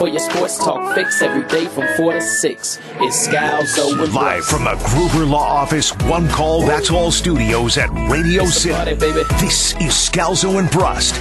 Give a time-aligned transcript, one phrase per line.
[0.00, 4.46] For your sports talk fix every day from 4 to 6, it's Scalzo and Live
[4.46, 8.74] from the Gruber Law Office, one call, that's all studios at Radio It's City.
[8.74, 8.94] party.
[8.94, 11.16] This is Scalzo and Brust,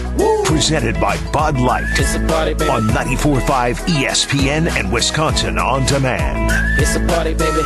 [0.45, 1.83] presented by Bud Light
[2.29, 6.49] party, on 94.5 ESPN and Wisconsin On Demand.
[6.79, 7.63] It's a party, baby.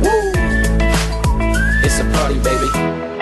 [0.00, 0.32] Woo!
[1.84, 3.13] It's a party, baby.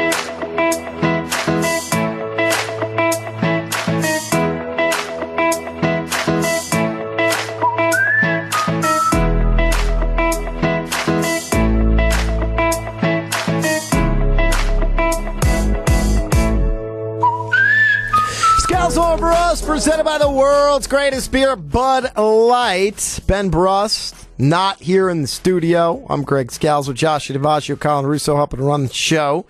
[19.82, 23.18] Presented by the world's greatest beer, Bud Light.
[23.26, 26.06] Ben Brust, not here in the studio.
[26.08, 29.44] I'm Greg Scalzo, Josh DiVaggio, Colin Russo helping to run the show.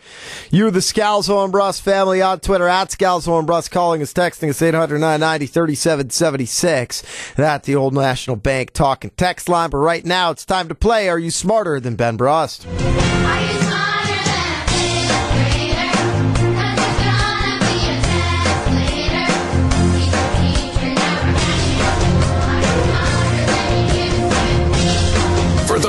[0.50, 4.48] You're the Scalzo and Brust family on Twitter, at Scalzo and Brust, calling us, texting
[4.48, 7.34] us 800 990 3776.
[7.36, 9.68] That the Old National Bank talking text line.
[9.68, 12.66] But right now, it's time to play Are You Smarter Than Ben Brust?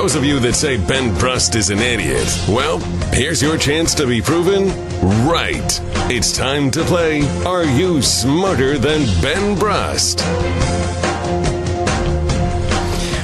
[0.04, 2.80] Those of you that say Ben Brust is an idiot, well,
[3.14, 4.68] here's your chance to be proven
[5.26, 5.80] right.
[6.12, 10.22] It's time to play Are You Smarter Than Ben Brust?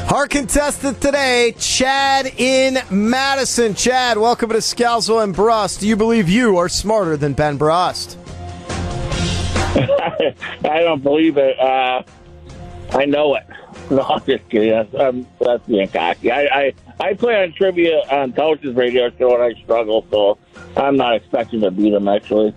[0.10, 3.76] Our contestant today, Chad in Madison.
[3.76, 5.82] Chad, welcome to Scalzo and Brust.
[5.82, 8.18] Do you believe you are smarter than Ben Brust?
[9.76, 11.60] I don't believe it.
[11.60, 12.04] Uh,
[12.92, 13.44] I know it.
[14.00, 14.70] No, I'm just kidding.
[14.70, 16.32] That's, um, that's being cocky.
[16.32, 20.38] I, I, I play on trivia on Coach's radio show and I struggle, so
[20.78, 22.54] I'm not expecting to beat him, actually.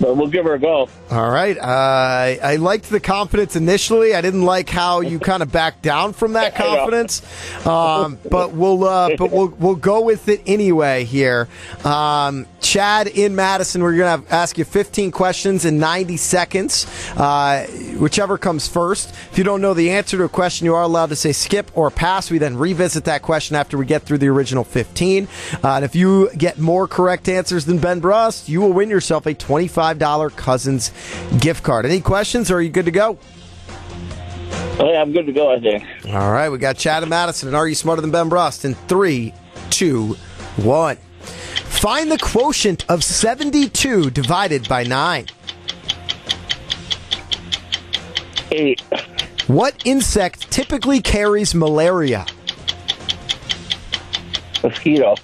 [0.00, 0.88] But we'll give her a go.
[1.10, 1.58] All right.
[1.58, 4.14] Uh, I liked the confidence initially.
[4.14, 7.22] I didn't like how you kind of backed down from that confidence.
[7.66, 11.48] Um, but we'll uh, but we'll we'll go with it anyway here.
[11.84, 17.66] Um, Chad in Madison, we're gonna have, ask you 15 questions in 90 seconds, uh,
[17.98, 19.10] whichever comes first.
[19.30, 21.70] If you don't know the answer to a question, you are allowed to say skip
[21.76, 22.30] or pass.
[22.30, 25.28] We then revisit that question after we get through the original 15.
[25.62, 29.26] Uh, and if you get more correct answers than Ben Brust, you will win yourself
[29.26, 30.90] a $25 Cousins
[31.38, 31.86] gift card.
[31.86, 33.18] Any questions, or are you good to go?
[34.78, 35.84] Oh, yeah, I'm good to go, I think.
[36.08, 38.64] All right, we got Chad and Madison, and Are You Smarter Than Ben Brust?
[38.64, 39.32] In three,
[39.70, 40.16] two,
[40.56, 40.96] one.
[41.16, 45.26] Find the quotient of 72 divided by 9.
[48.52, 48.80] Eight.
[49.46, 52.26] What insect typically carries malaria?
[54.62, 55.14] Mosquito.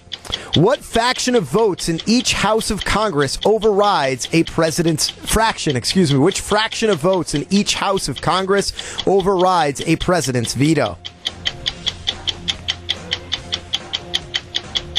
[0.54, 5.76] What faction of votes in each House of Congress overrides a president's fraction?
[5.76, 6.18] Excuse me.
[6.18, 8.72] Which fraction of votes in each House of Congress
[9.06, 10.98] overrides a president's veto?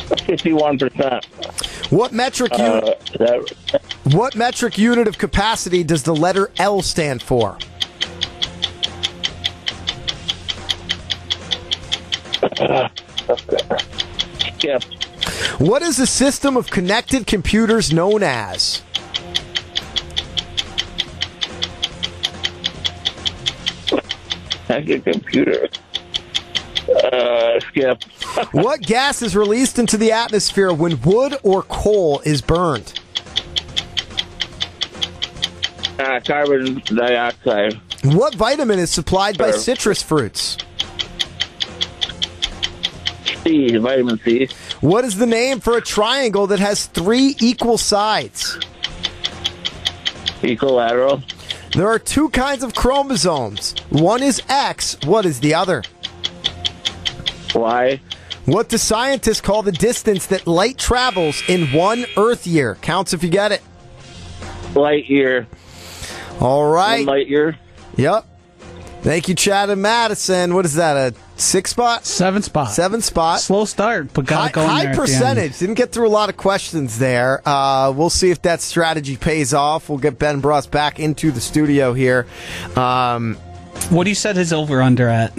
[0.07, 1.25] 51%.
[1.91, 3.01] What metric Uh, unit?
[3.11, 3.81] is that,
[4.13, 7.57] What metric unit of capacity does the letter L stand for?
[14.57, 14.83] skip.
[15.57, 18.81] What is a system of connected computers known as?
[24.69, 25.69] A computer.
[26.89, 28.03] Uh, skip.
[28.51, 32.99] What gas is released into the atmosphere when wood or coal is burned?
[35.99, 37.79] Uh, carbon dioxide.
[38.03, 40.57] What vitamin is supplied by citrus fruits?
[43.43, 43.77] C.
[43.77, 44.49] Vitamin C.
[44.83, 48.59] What is the name for a triangle that has three equal sides?
[50.41, 51.23] Equilateral.
[51.71, 53.75] There are two kinds of chromosomes.
[53.91, 55.83] One is X, what is the other?
[57.55, 58.01] Y.
[58.43, 62.75] What do scientists call the distance that light travels in one Earth year?
[62.81, 63.61] Counts if you get it.
[64.75, 65.47] Light year.
[66.41, 67.07] All right.
[67.07, 67.57] One light year.
[67.95, 68.25] Yep.
[69.01, 70.53] Thank you, Chad and Madison.
[70.53, 70.97] What is that?
[70.97, 72.05] A six spot?
[72.05, 72.69] Seven spot.
[72.71, 73.39] Seven spot.
[73.39, 75.09] Slow start, but got High, going high there at the end.
[75.09, 75.57] percentage.
[75.59, 77.41] Didn't get through a lot of questions there.
[77.47, 79.89] Uh, we'll see if that strategy pays off.
[79.89, 82.27] We'll get Ben Brust back into the studio here.
[82.75, 83.35] Um,
[83.89, 85.33] What do you set his over under at?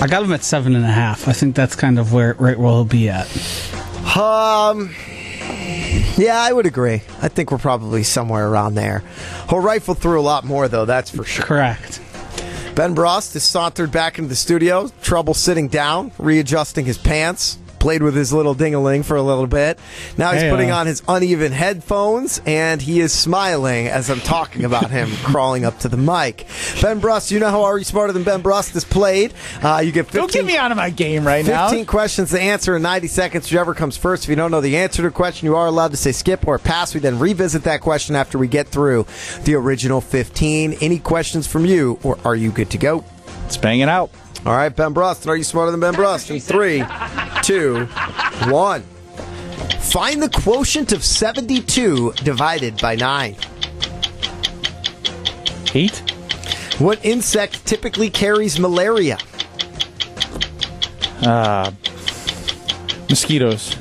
[0.00, 1.26] I got him at seven and a half.
[1.28, 3.26] I think that's kind of where right where he'll be at.
[4.16, 4.94] um,
[6.16, 7.02] Yeah, I would agree.
[7.20, 9.02] I think we're probably somewhere around there.
[9.50, 11.44] He'll rifle through a lot more, though, that's for sure.
[11.44, 12.00] Correct.
[12.78, 17.58] Ben Brust has sauntered back into the studio, trouble sitting down, readjusting his pants.
[17.78, 19.78] Played with his little dingaling for a little bit.
[20.16, 24.20] Now he's Hey, putting uh, on his uneven headphones and he is smiling as I'm
[24.20, 26.46] talking about him crawling up to the mic.
[26.82, 29.32] Ben Brust, you know how Are You Smarter Than Ben Brust is played.
[29.62, 31.68] Uh, you get 15, Don't get me out of my game right now.
[31.68, 33.44] 15 questions to answer in 90 seconds.
[33.44, 34.24] Whichever comes first.
[34.24, 36.46] If you don't know the answer to a question, you are allowed to say skip
[36.46, 36.94] or pass.
[36.94, 39.06] We then revisit that question after we get through
[39.44, 40.78] the original 15.
[40.80, 43.04] Any questions from you, or are you good to go?
[43.42, 44.10] Let's bang it out.
[44.48, 45.26] All right, Ben Brust.
[45.26, 46.30] Are you smarter than Ben Brust?
[46.30, 46.82] In three,
[47.42, 47.84] two,
[48.46, 48.80] one.
[49.80, 53.36] Find the quotient of 72 divided by 9.
[55.74, 55.98] Eight.
[56.78, 59.18] What insect typically carries malaria?
[61.20, 61.70] Uh,
[63.10, 63.74] mosquitoes.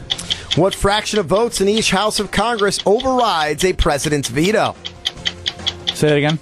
[0.58, 4.76] What fraction of votes in each House of Congress overrides a president's veto?
[5.94, 6.40] Say that again.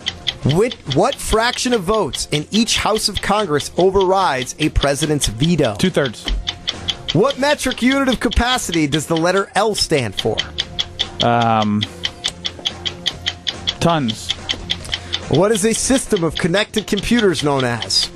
[0.54, 5.76] What, what fraction of votes in each House of Congress overrides a president's veto?
[5.76, 6.30] Two thirds.
[7.14, 10.38] What metric unit of capacity does the letter L stand for?
[11.26, 11.82] Um.
[13.80, 14.32] Tons.
[15.30, 18.12] What is a system of connected computers known as?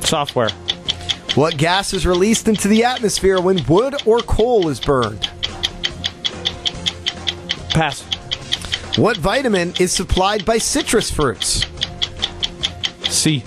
[0.00, 0.50] Software.
[1.34, 5.30] What gas is released into the atmosphere when wood or coal is burned?
[7.70, 8.07] Pass.
[8.98, 11.64] What vitamin is supplied by citrus fruits?
[13.08, 13.44] C.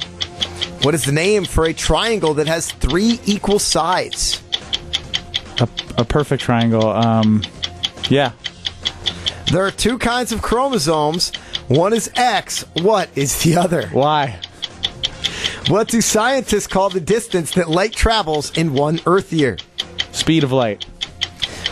[0.83, 4.41] What is the name for a triangle that has three equal sides?
[5.59, 5.67] A,
[5.97, 6.87] a perfect triangle.
[6.87, 7.41] Um.
[8.09, 8.31] Yeah.
[9.51, 11.35] There are two kinds of chromosomes.
[11.67, 12.61] One is X.
[12.81, 13.87] What is the other?
[13.89, 14.39] Why?
[15.67, 19.57] What do scientists call the distance that light travels in one Earth year?
[20.13, 20.85] Speed of light.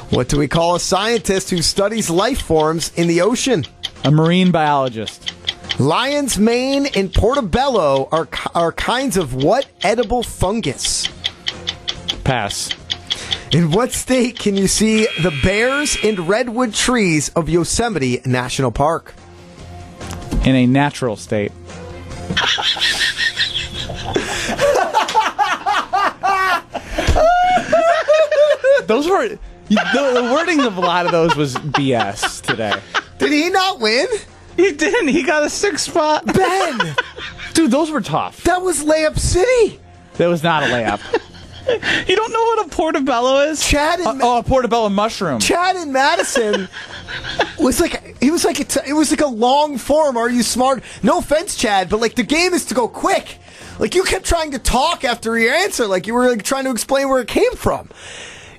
[0.09, 3.63] What do we call a scientist who studies life forms in the ocean?
[4.03, 5.35] A marine biologist.
[5.79, 11.07] Lion's mane and portobello are, are kinds of what edible fungus?
[12.23, 12.71] Pass.
[13.51, 19.13] In what state can you see the bears and redwood trees of Yosemite National Park?
[20.43, 21.51] In a natural state.
[28.87, 29.37] those were
[29.69, 32.73] the, the wording of a lot of those was BS today.
[33.17, 34.07] Did he not win?
[34.57, 35.07] He didn't.
[35.09, 36.25] He got a six spot.
[36.25, 36.95] Ben!
[37.53, 38.43] Dude, those were tough.
[38.43, 39.79] that was Layup City!
[40.15, 40.99] That was not a layup.
[42.07, 43.65] You don't know what a portobello is?
[43.65, 45.39] Chad and, Uh, Ma- oh, a portobello mushroom.
[45.39, 46.67] Chad and Madison
[47.59, 50.17] was like it was like it was like a long form.
[50.17, 50.83] Are you smart?
[51.03, 53.37] No offense, Chad, but like the game is to go quick.
[53.77, 56.71] Like you kept trying to talk after your answer, like you were like trying to
[56.71, 57.89] explain where it came from.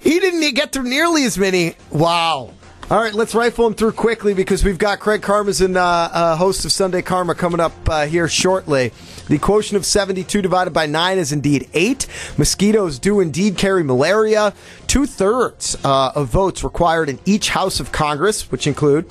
[0.00, 1.76] He didn't get through nearly as many.
[1.90, 2.54] Wow.
[2.90, 6.64] All right, let's rifle him through quickly because we've got Craig Karmazin, uh, uh, host
[6.64, 8.92] of Sunday Karma, coming up uh, here shortly.
[9.28, 12.08] The quotient of 72 divided by 9 is indeed 8.
[12.36, 14.54] Mosquitoes do indeed carry malaria.
[14.88, 19.06] Two thirds uh, of votes required in each House of Congress, which include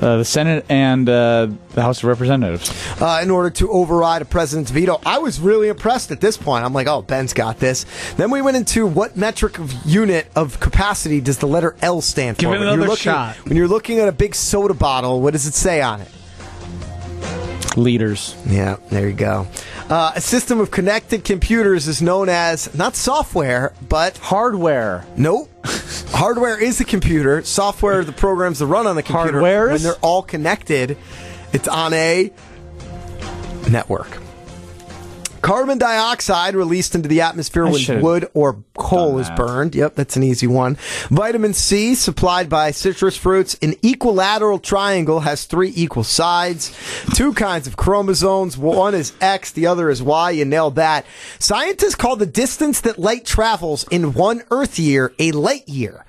[0.00, 2.70] Uh, the Senate and uh, the House of Representatives.
[3.02, 4.98] uh, in order to override a president's veto.
[5.04, 6.64] I was really impressed at this point.
[6.64, 7.84] I'm like, oh, Ben's got this.
[8.16, 12.38] Then we went into what metric of unit of capacity does the letter L stand
[12.38, 12.40] for?
[12.40, 13.36] Give it When you're another looking- shot.
[13.46, 16.08] When you're looking at a big soda bottle, what does it say on it?
[17.76, 18.34] Leaders.
[18.46, 19.46] Yeah, there you go.
[19.88, 25.04] Uh, a system of connected computers is known as not software, but Hardware.
[25.16, 25.48] nope.
[26.12, 27.42] Hardware is the computer.
[27.42, 29.40] Software the programs that run on the computer.
[29.40, 29.72] Hardwares?
[29.72, 30.96] When they're all connected,
[31.52, 32.32] it's on a
[33.70, 34.18] network.
[35.42, 39.74] Carbon dioxide released into the atmosphere I when wood or coal is burned.
[39.74, 40.76] Yep, that's an easy one.
[41.08, 43.56] Vitamin C supplied by citrus fruits.
[43.62, 46.76] An equilateral triangle has three equal sides.
[47.14, 48.58] Two kinds of chromosomes.
[48.58, 50.30] One is X, the other is Y.
[50.30, 51.06] You nailed that.
[51.38, 56.04] Scientists call the distance that light travels in one Earth year a light year.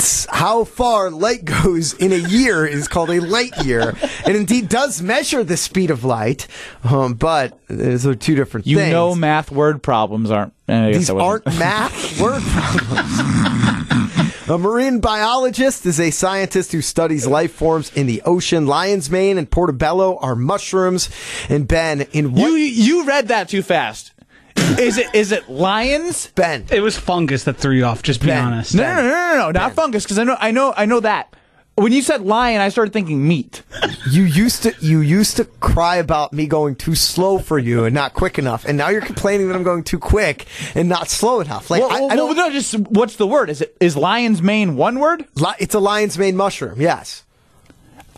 [0.00, 4.70] It's how far light goes in a year is called a light year, and indeed
[4.70, 6.46] does measure the speed of light.
[6.84, 8.92] Um, but those are two different You things.
[8.92, 10.54] know math word problems aren't.
[10.66, 14.48] These aren't math word problems.
[14.48, 18.66] A marine biologist is a scientist who studies life forms in the ocean.
[18.66, 21.10] Lion's mane and portobello are mushrooms.
[21.50, 24.12] And Ben, in what You you read that too fast.
[24.56, 26.28] Is it is it lions?
[26.34, 26.64] Ben?
[26.70, 28.02] It was fungus that threw you off.
[28.02, 28.44] Just be Ben.
[28.44, 28.74] honest.
[28.74, 30.04] No, no, no, no, no, no, not fungus.
[30.04, 31.34] Because I know, I know, I know that.
[31.76, 33.62] when you said lion, I started thinking meat.
[34.10, 37.94] You used to you used to cry about me going too slow for you and
[37.94, 41.40] not quick enough, and now you're complaining that I'm going too quick and not slow
[41.40, 41.70] enough.
[41.70, 42.36] Like Well, I, well, I don't.
[42.36, 43.50] no, just what's the word?
[43.50, 45.26] Is it is lion's mane one word?
[45.36, 46.80] li- it's a lion's mane mushroom.
[46.80, 47.24] Yes.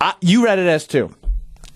[0.01, 1.15] I, you read it as two.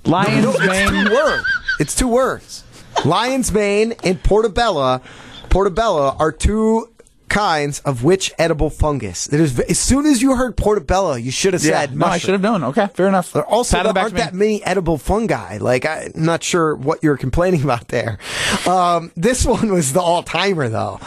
[0.05, 1.07] Lion's No, it's mane.
[1.07, 1.45] two words.
[1.81, 2.63] It's two words.
[3.07, 5.01] Lion's mane and portobello,
[5.49, 6.93] portobello are two
[7.29, 9.33] kinds of which edible fungus.
[9.33, 12.19] It is as soon as you heard portobello, you should have Yeah, said no, I
[12.19, 12.63] should have known.
[12.65, 13.33] Okay, fair enough.
[13.33, 15.59] There also there aren't that many edible fungi.
[15.59, 18.19] Like I'm not sure what you're complaining about there.
[18.67, 21.01] Um, this one was the all timer though.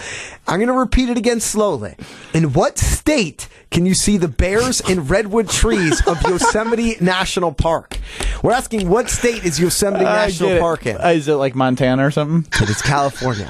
[0.47, 1.95] I'm going to repeat it again slowly.
[2.33, 7.97] In what state can you see the bears and redwood trees of Yosemite National Park?
[8.41, 10.59] We're asking what state is Yosemite I National.
[10.59, 10.97] Park in?
[10.97, 12.51] Uh, is it like Montana or something?
[12.61, 13.49] It is California.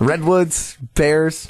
[0.00, 1.48] Redwoods, bears.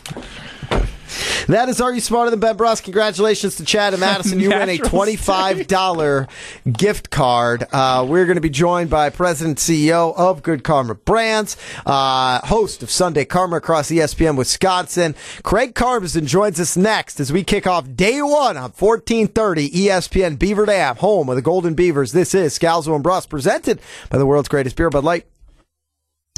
[1.48, 2.84] That is Are You Smarter Than Ben Brust?
[2.84, 4.40] Congratulations to Chad and Madison.
[4.40, 6.28] You win a $25
[6.72, 7.66] gift card.
[7.72, 12.82] Uh, we're going to be joined by President CEO of Good Karma Brands, uh, host
[12.82, 15.14] of Sunday Karma across ESPN Wisconsin.
[15.42, 20.66] Craig Karmazin joins us next as we kick off day one on 1430 ESPN Beaver
[20.66, 22.12] Dam, home of the Golden Beavers.
[22.12, 23.80] This is Scalzo and Brust, presented
[24.10, 25.26] by the world's greatest beer, Bud Light.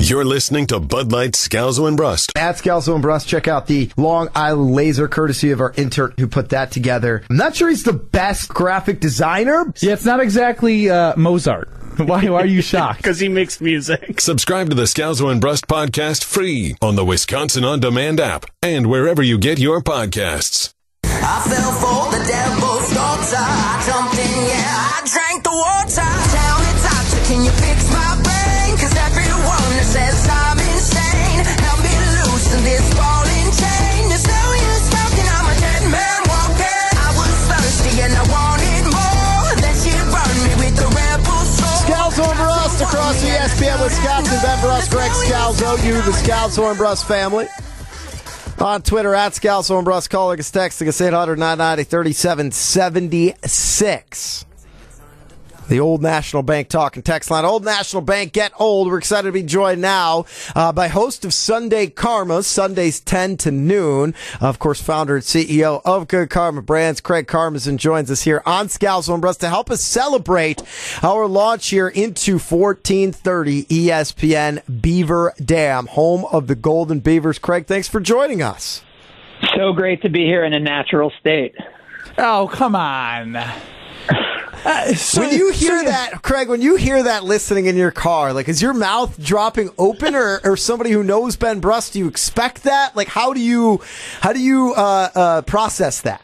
[0.01, 2.31] You're listening to Bud Light Scalzo and Brust.
[2.37, 6.29] At Scalzo and Brust, check out the Long Island Laser, courtesy of our intern who
[6.29, 7.25] put that together.
[7.29, 9.73] I'm not sure he's the best graphic designer.
[9.81, 11.69] Yeah, it's not exactly uh, Mozart.
[11.99, 12.99] Why, why are you shocked?
[13.03, 14.21] Because he makes music.
[14.21, 18.87] Subscribe to the Scalzo and Brust podcast free on the Wisconsin On Demand app and
[18.87, 20.71] wherever you get your podcasts.
[21.03, 23.37] I fell for the devil's daughter.
[23.37, 26.08] I jumped in, yeah, I drank the water.
[43.99, 44.39] ESPN Wisconsin.
[44.43, 47.47] Ben Brust, Greg Scalzo, you, the Scalzo and Brust family.
[48.61, 54.45] On Twitter, at Scalzo and Brust, calling us, texting us 800 990 3776.
[55.69, 57.45] The Old National Bank Talk and text line.
[57.45, 58.89] Old National Bank, get old.
[58.89, 60.25] We're excited to be joined now
[60.57, 64.15] uh, by host of Sunday Karma, Sundays 10 to noon.
[64.41, 68.69] Of course, founder and CEO of Good Karma Brands, Craig Karmazin joins us here on
[68.69, 70.63] Scalzo and Brust to help us celebrate
[71.03, 77.39] our launch here into 1430 ESPN Beaver Dam, home of the Golden Beavers.
[77.39, 78.83] Craig, thanks for joining us.
[79.55, 81.55] So great to be here in a natural state.
[82.17, 83.37] Oh, come on.
[84.65, 87.91] Uh, so- when you hear so- that, Craig, when you hear that listening in your
[87.91, 91.99] car, like is your mouth dropping open, or, or somebody who knows Ben Brust, do
[91.99, 92.97] you expect that?
[92.97, 93.81] Like, how do you
[94.21, 96.23] how do you uh, uh, process that?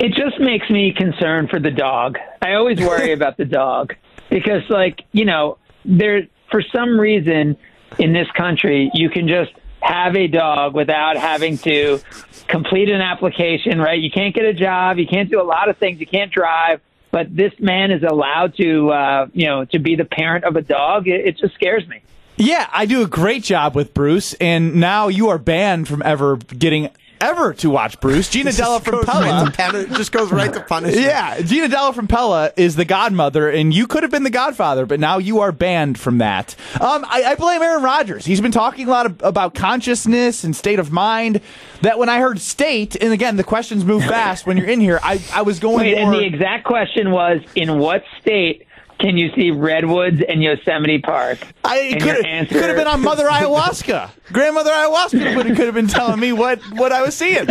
[0.00, 2.18] It just makes me concerned for the dog.
[2.42, 3.94] I always worry about the dog
[4.30, 7.56] because, like, you know, there for some reason
[7.98, 12.00] in this country you can just have a dog without having to
[12.48, 13.78] complete an application.
[13.78, 14.00] Right?
[14.00, 14.98] You can't get a job.
[14.98, 16.00] You can't do a lot of things.
[16.00, 16.80] You can't drive.
[17.14, 20.62] But this man is allowed to, uh, you know, to be the parent of a
[20.62, 21.06] dog.
[21.06, 22.02] It, it just scares me.
[22.36, 26.38] Yeah, I do a great job with Bruce, and now you are banned from ever
[26.38, 26.90] getting
[27.20, 28.28] ever to watch Bruce.
[28.28, 29.86] Gina Della from Goes right Pella.
[29.96, 31.04] just goes right to punishment.
[31.04, 34.86] Yeah, Gina Della from Pella is the godmother, and you could have been the godfather,
[34.86, 36.54] but now you are banned from that.
[36.80, 38.24] Um, I, I blame Aaron Rodgers.
[38.24, 41.40] He's been talking a lot of, about consciousness and state of mind.
[41.82, 44.98] That when I heard state, and again, the questions move fast when you're in here,
[45.02, 46.12] I, I was going Wait, more.
[46.14, 48.66] and the exact question was, in what state
[48.98, 51.38] can you see redwoods in Yosemite Park?
[51.64, 54.10] I could have answer- could have been on Mother Ayahuasca.
[54.32, 57.46] Grandmother Ayahuasca would could have been telling me what what I was seeing.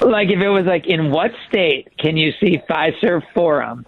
[0.00, 3.84] Like if it was like, in what state can you see Fiserv Forum?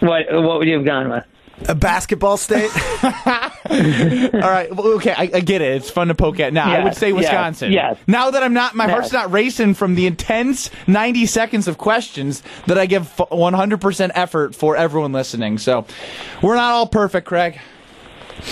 [0.00, 1.24] What what would you have gone with?
[1.68, 2.70] A basketball state.
[3.02, 5.76] All right, well, okay, I, I get it.
[5.76, 6.52] It's fun to poke at.
[6.52, 7.72] Now I would say Wisconsin.
[7.72, 7.98] yes.
[8.06, 12.42] Now that I'm not, my heart's not racing from the intense 90 seconds of questions
[12.66, 15.58] that I give 100% effort for everyone listening.
[15.58, 15.86] So
[16.42, 17.58] we're not all perfect, Craig.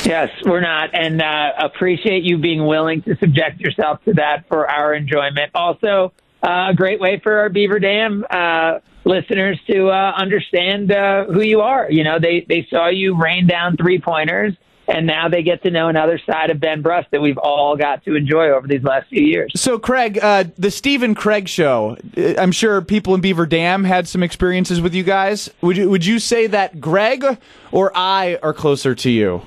[0.02, 4.68] Yes, we're not, and uh, appreciate you being willing to subject yourself to that for
[4.68, 5.50] our enjoyment.
[5.54, 6.12] Also,
[6.44, 11.40] uh, a great way for our Beaver Dam uh, listeners to uh, understand uh, who
[11.42, 11.90] you are.
[11.90, 14.54] You know, they they saw you rain down three pointers,
[14.86, 18.04] and now they get to know another side of Ben Brust that we've all got
[18.04, 19.52] to enjoy over these last few years.
[19.56, 21.96] So, Craig, uh, the Stephen Craig show.
[22.16, 25.50] uh, I'm sure people in Beaver Dam had some experiences with you guys.
[25.62, 27.24] Would you would you say that Greg
[27.72, 29.42] or I are closer to you?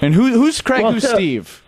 [0.00, 0.82] And who who's Craig?
[0.82, 1.61] Well, who's so- Steve?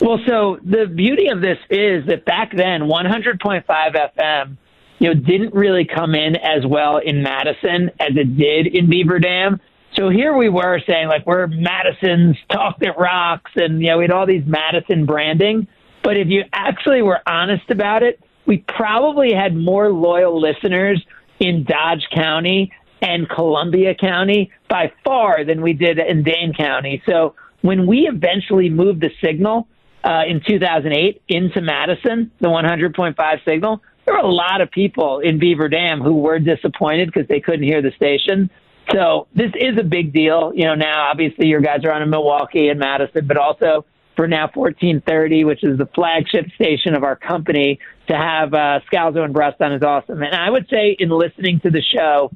[0.00, 4.56] Well, so the beauty of this is that back then, 100.5 FM
[4.98, 9.18] you know, didn't really come in as well in Madison as it did in Beaver
[9.18, 9.60] Dam.
[9.96, 14.04] So here we were saying like we're Madison's talk that rocks, and you know we
[14.04, 15.66] had all these Madison branding.
[16.02, 21.04] But if you actually were honest about it, we probably had more loyal listeners
[21.40, 27.02] in Dodge County and Columbia County by far than we did in Dane County.
[27.06, 29.66] So when we eventually moved the signal
[30.04, 35.38] uh, in 2008 into Madison, the 100.5 signal, there were a lot of people in
[35.38, 38.50] Beaver Dam who were disappointed because they couldn't hear the station.
[38.92, 40.52] So this is a big deal.
[40.54, 43.84] You know, now obviously your guys are on in Milwaukee and Madison, but also
[44.16, 47.78] for now 1430, which is the flagship station of our company,
[48.08, 50.22] to have uh, Scalzo and Brust on is awesome.
[50.22, 52.32] And I would say in listening to the show,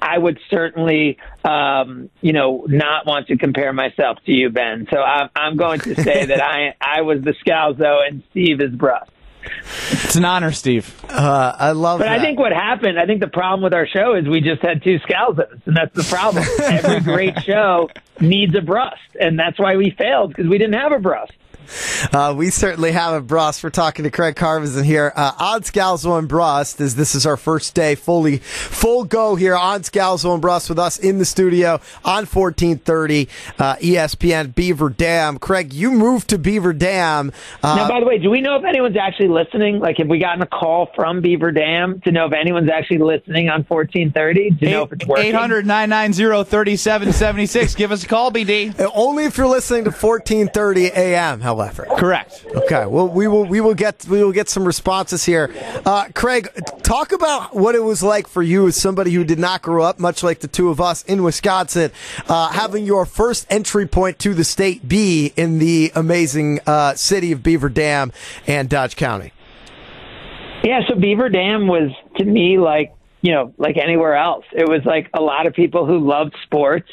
[0.00, 4.86] I would certainly, um, you know, not want to compare myself to you, Ben.
[4.90, 8.70] So I'm, I'm going to say that I I was the Scalzo and Steve is
[8.72, 9.10] Brust.
[9.60, 10.94] It's an honor, Steve.
[11.08, 12.20] Uh, I love But that.
[12.20, 14.84] I think what happened, I think the problem with our show is we just had
[14.84, 16.44] two Scalzos, and that's the problem.
[16.62, 20.92] Every great show needs a Brust, and that's why we failed because we didn't have
[20.92, 21.32] a Brust.
[22.12, 23.62] Uh, we certainly have a Brust.
[23.62, 27.36] We're talking to Craig Karmazin here uh, on Scalzo and Brust, as this is our
[27.36, 31.80] first day fully full go here on Scalzo and Brust with us in the studio
[32.04, 33.28] on 1430
[33.58, 35.38] uh, ESPN Beaver Dam.
[35.38, 37.32] Craig, you moved to Beaver Dam.
[37.62, 39.78] Uh, now, by the way, do we know if anyone's actually listening?
[39.78, 43.48] Like, have we gotten a call from Beaver Dam to know if anyone's actually listening
[43.48, 44.50] on 1430?
[44.58, 45.26] To know if it's working?
[45.26, 47.74] 800 990 3776.
[47.74, 48.74] Give us a call, BD.
[48.94, 51.86] only if you're listening to 1430 AM, however.
[51.96, 52.44] Correct.
[52.54, 52.86] Okay.
[52.86, 55.52] Well, we will we will get we will get some responses here.
[55.84, 56.48] Uh, Craig,
[56.82, 59.98] talk about what it was like for you as somebody who did not grow up,
[59.98, 61.90] much like the two of us in Wisconsin,
[62.28, 67.32] uh, having your first entry point to the state be in the amazing uh, city
[67.32, 68.12] of Beaver Dam
[68.46, 69.32] and Dodge County.
[70.64, 74.44] Yeah, so Beaver Dam was to me like you know like anywhere else.
[74.52, 76.88] It was like a lot of people who loved sports,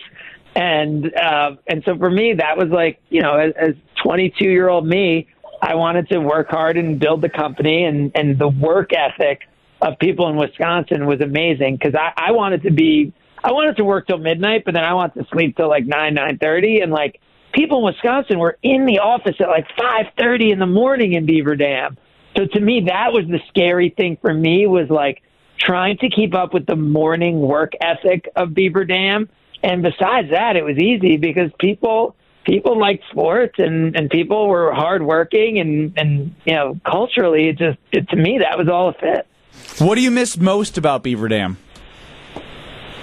[0.56, 4.70] and uh, and so for me that was like you know as, as 22 year
[4.70, 5.28] old me,
[5.62, 9.42] I wanted to work hard and build the company, and and the work ethic
[9.82, 13.14] of people in Wisconsin was amazing because I, I wanted to be
[13.44, 16.14] I wanted to work till midnight, but then I wanted to sleep till like nine
[16.14, 17.20] nine thirty, and like
[17.54, 21.26] people in Wisconsin were in the office at like five thirty in the morning in
[21.26, 21.98] Beaver Dam.
[22.38, 25.22] So to me, that was the scary thing for me was like
[25.58, 29.30] trying to keep up with the morning work ethic of Beaver Dam.
[29.64, 34.74] And besides that, it was easy because people people liked sports and and people were
[34.74, 38.94] hardworking and and you know culturally, it just it, to me that was all a
[38.94, 39.28] fit.
[39.80, 41.58] What do you miss most about Beaver Dam?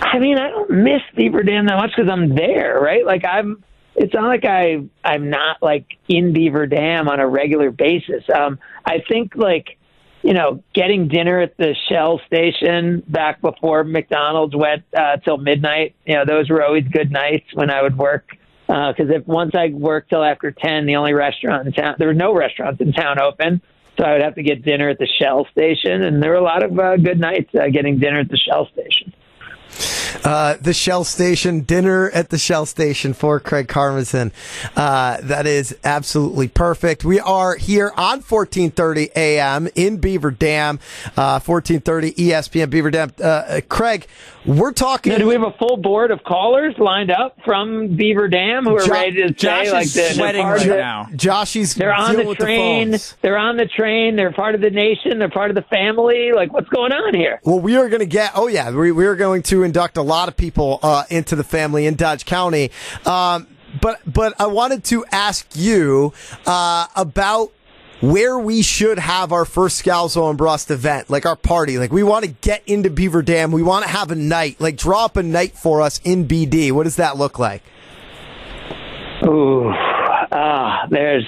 [0.00, 3.04] I mean, I don't miss Beaver Dam that much because I'm there, right?
[3.04, 3.62] Like I'm.
[3.94, 8.24] It's not like I I'm not like in Beaver Dam on a regular basis.
[8.34, 9.78] Um, I think like
[10.26, 15.94] you know getting dinner at the Shell station back before McDonald's went uh, till midnight.
[16.04, 18.36] You know those were always good nights when I would work
[18.66, 22.14] because if once I worked till after ten, the only restaurant in town there were
[22.14, 23.62] no restaurants in town open.
[23.96, 26.42] So I would have to get dinner at the Shell station, and there were a
[26.42, 29.14] lot of uh, good nights uh, getting dinner at the Shell station.
[30.24, 34.32] Uh, the Shell Station dinner at the Shell Station for Craig Karmazin.
[34.76, 37.04] Uh, that is absolutely perfect.
[37.04, 40.78] We are here on 1430 AM in Beaver Dam,
[41.16, 43.12] uh, 1430 ESPN Beaver Dam.
[43.22, 44.06] Uh, Craig,
[44.46, 45.12] we're talking.
[45.12, 48.76] Now, do we have a full board of callers lined up from Beaver Dam who
[48.76, 51.08] are Jo- ready to Josh say like is the, they're sweating of right the- now.
[51.14, 52.90] Joshy's They're on the train.
[52.92, 53.16] phones.
[53.22, 54.16] they're on the train.
[54.16, 55.18] They're part of the nation.
[55.18, 56.32] They're part of the family.
[56.32, 57.40] Like, what's going on here?
[57.44, 58.32] Well, we are going to get.
[58.34, 61.44] Oh yeah, we, we are going to induct a lot of people uh, into the
[61.44, 62.70] family in Dodge County.
[63.04, 63.46] Um,
[63.80, 66.12] but but I wanted to ask you
[66.46, 67.52] uh, about
[68.00, 71.78] where we should have our first Scalzo and Brust event, like our party.
[71.78, 73.52] Like we want to get into Beaver Dam.
[73.52, 74.60] We want to have a night.
[74.60, 76.72] Like draw up a night for us in BD.
[76.72, 77.62] What does that look like?
[79.24, 81.24] Ooh, ah, there's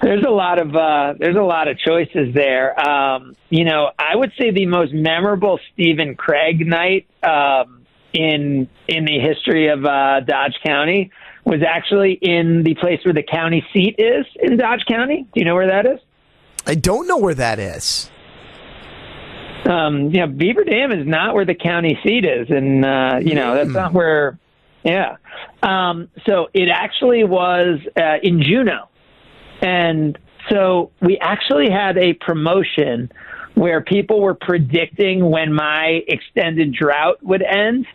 [0.00, 2.78] there's a lot of uh, there's a lot of choices there.
[2.78, 9.04] Um, you know, I would say the most memorable Stephen Craig night um, in in
[9.04, 11.10] the history of uh, Dodge County
[11.46, 15.22] was actually in the place where the county seat is in Dodge County.
[15.32, 16.00] Do you know where that is?
[16.66, 18.10] I don't know where that is.
[19.68, 23.34] um, you know, Beaver Dam is not where the county seat is, and uh, you
[23.34, 24.38] know that's not where.
[24.84, 25.16] Yeah,
[25.62, 28.88] um, so it actually was uh, in Juneau,
[29.60, 30.16] and
[30.48, 33.10] so we actually had a promotion
[33.54, 37.86] where people were predicting when my extended drought would end,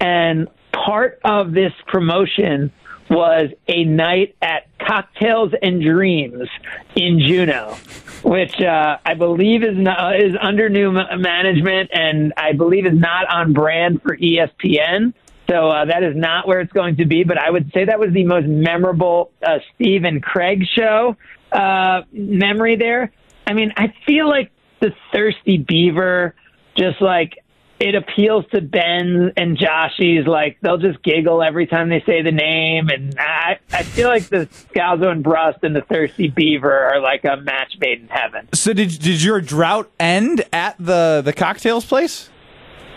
[0.00, 2.72] and part of this promotion
[3.10, 6.48] was a night at Cocktails and Dreams
[6.94, 7.76] in Juneau,
[8.22, 13.26] which uh, I believe is not, is under new management and I believe is not
[13.32, 15.14] on brand for ESPN.
[15.48, 17.24] So uh, that is not where it's going to be.
[17.24, 21.16] But I would say that was the most memorable uh, Steve and Craig show
[21.52, 23.12] uh, memory there.
[23.46, 24.50] I mean, I feel like
[24.80, 26.34] the Thirsty Beaver,
[26.76, 27.38] just like
[27.80, 30.26] it appeals to Ben and Joshies.
[30.26, 34.28] Like they'll just giggle every time they say the name, and I I feel like
[34.28, 38.48] the Scalzo and Brust and the Thirsty Beaver are like a match made in heaven.
[38.54, 42.30] So did did your drought end at the the cocktails place?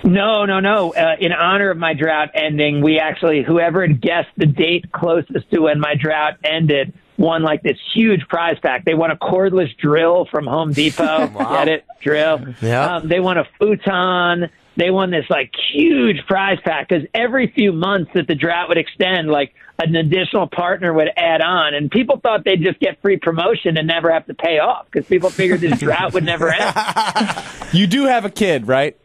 [0.03, 0.93] No, no, no.
[0.93, 5.49] Uh, in honor of my drought ending, we actually whoever had guessed the date closest
[5.51, 8.83] to when my drought ended won like this huge prize pack.
[8.83, 11.27] They won a cordless drill from Home Depot.
[11.37, 11.85] Get it?
[12.01, 12.41] Drill.
[12.61, 12.95] Yeah.
[12.95, 14.49] Um, they won a futon.
[14.77, 18.77] They won this like huge prize pack because every few months that the drought would
[18.77, 23.17] extend, like an additional partner would add on, and people thought they'd just get free
[23.17, 26.73] promotion and never have to pay off because people figured this drought would never end.
[27.73, 28.97] You do have a kid, right?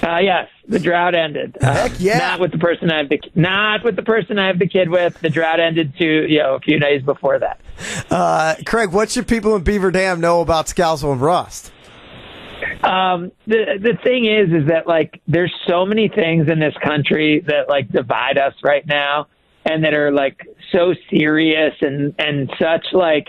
[0.00, 1.56] Uh, yes, the drought ended.
[1.60, 2.18] Heck yeah.
[2.18, 4.88] Not with the person I have the not with the person I have the kid
[4.88, 5.18] with.
[5.20, 7.60] The drought ended to you know a few days before that.
[8.10, 11.72] Uh, Craig, what should people in Beaver Dam know about Scalzo and Brust?
[12.82, 17.40] Um, the the thing is, is that like there's so many things in this country
[17.46, 19.28] that like divide us right now,
[19.64, 23.28] and that are like so serious and and such like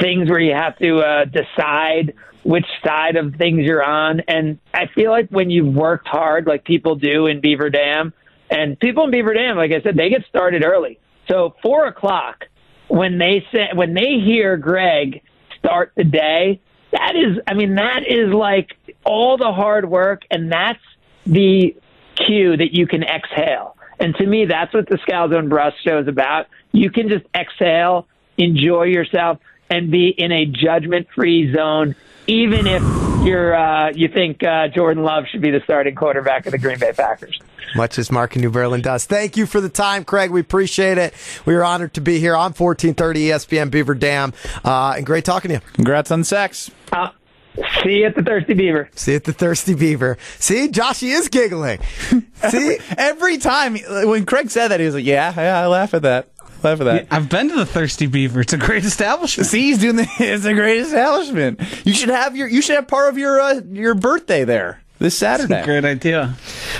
[0.00, 4.20] things where you have to uh, decide which side of things you're on.
[4.28, 8.12] And I feel like when you've worked hard, like people do in Beaver Dam,
[8.50, 10.98] and people in Beaver Dam, like I said, they get started early.
[11.28, 12.46] So four o'clock
[12.88, 15.22] when they say when they hear Greg
[15.58, 16.60] start the day,
[16.92, 20.82] that is, I mean, that is like all the hard work, and that's
[21.24, 21.76] the
[22.16, 23.76] cue that you can exhale.
[23.98, 26.46] And to me, that's what the Scalzo and Brust show is about.
[26.72, 28.06] You can just exhale,
[28.38, 31.94] enjoy yourself, and be in a judgment-free zone,
[32.26, 32.82] even if
[33.22, 36.78] you're uh, you think uh, Jordan Love should be the starting quarterback of the Green
[36.78, 37.38] Bay Packers.
[37.76, 39.04] Much as Mark in New Berlin does.
[39.04, 40.30] Thank you for the time, Craig.
[40.30, 41.14] We appreciate it.
[41.46, 44.32] We are honored to be here on 1430 ESPN Beaver Dam.
[44.64, 45.60] Uh, and great talking to you.
[45.74, 46.70] Congrats on sex.
[46.92, 47.10] Uh,
[47.84, 48.90] see you at the Thirsty Beaver.
[48.96, 50.18] See you at the Thirsty Beaver.
[50.38, 51.78] See, Joshy is giggling.
[52.50, 56.02] See, Every time when Craig said that, he was like, "Yeah, yeah, I laugh at
[56.02, 56.28] that.
[56.84, 58.40] That." I've been to the Thirsty Beaver.
[58.40, 59.48] It's a great establishment.
[59.48, 61.60] See, he's doing the, it's a great establishment.
[61.84, 65.16] You should have your you should have part of your uh, your birthday there this
[65.16, 65.64] Saturday.
[65.64, 66.34] Great idea.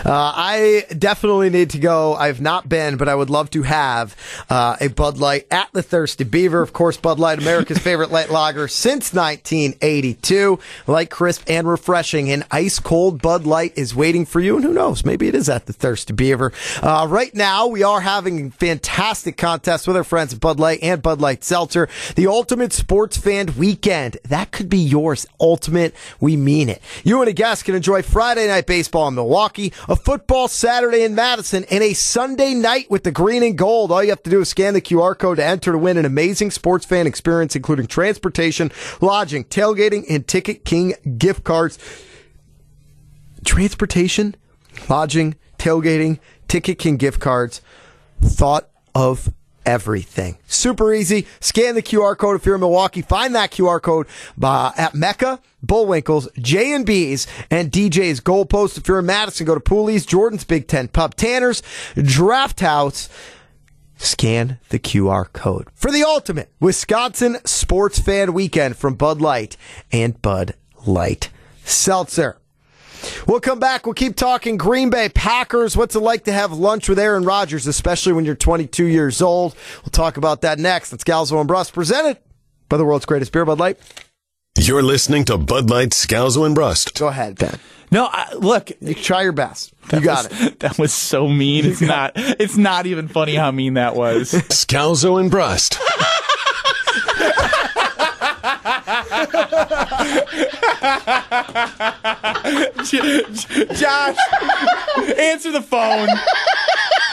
[0.04, 2.14] Uh, I definitely need to go.
[2.14, 4.14] I've not been, but I would love to have
[4.50, 6.60] uh, a Bud Light at the Thirsty Beaver.
[6.60, 10.58] Of course, Bud Light, America's favorite light lager since 1982.
[10.86, 12.30] Light, crisp, and refreshing.
[12.30, 15.04] An ice cold Bud Light is waiting for you, and who knows?
[15.04, 16.52] Maybe it is at the Thirsty Beaver.
[16.82, 20.80] Uh, right now, we are having a fantastic contest with our friends at Bud Light
[20.82, 21.88] and Bud Light Seltzer.
[22.16, 24.18] The Ultimate Sports Fan Weekend.
[24.24, 25.26] That could be yours.
[25.40, 26.82] Ultimate, we mean it.
[27.02, 31.14] You and a guest can enjoy Friday night baseball in Milwaukee, a football Saturday in
[31.14, 33.92] Madison, and a Sunday night with the green and gold.
[33.92, 36.04] All you have to do is scan the QR code to enter to win an
[36.04, 41.78] amazing sports fan experience, including transportation, lodging, tailgating, and Ticket King gift cards.
[43.44, 44.34] Transportation,
[44.88, 46.18] lodging, tailgating,
[46.48, 47.60] Ticket King gift cards.
[48.20, 49.32] Thought of
[49.64, 50.38] everything.
[50.46, 51.26] Super easy.
[51.40, 53.02] Scan the QR code if you're in Milwaukee.
[53.02, 54.06] Find that QR code
[54.42, 58.78] uh, at Mecca, Bullwinkles, J and B's, and DJ's Goalpost.
[58.78, 61.62] If you're in Madison, go to Pooley's, Jordan's Big Ten Pub, Tanner's,
[61.94, 63.08] Draft House.
[63.96, 69.58] Scan the QR code for the ultimate Wisconsin sports fan weekend from Bud Light
[69.92, 70.54] and Bud
[70.86, 71.28] Light
[71.64, 72.39] Seltzer.
[73.26, 73.86] We'll come back.
[73.86, 75.76] We'll keep talking Green Bay Packers.
[75.76, 79.54] What's it like to have lunch with Aaron Rodgers, especially when you're 22 years old?
[79.82, 80.90] We'll talk about that next.
[80.90, 82.18] That's Scalzo and Brust presented
[82.68, 83.78] by the world's greatest beer, Bud Light.
[84.58, 86.98] You're listening to Bud Light Scalzo and Brust.
[86.98, 87.58] Go ahead, Ben.
[87.92, 89.72] No, I, look, You try your best.
[89.92, 90.58] You got was- it.
[90.60, 91.64] That was so mean.
[91.66, 92.12] It's not.
[92.16, 94.30] It's not even funny how mean that was.
[94.32, 95.78] Scalzo and Brust.
[103.74, 104.16] Josh,
[105.18, 106.08] answer the phone.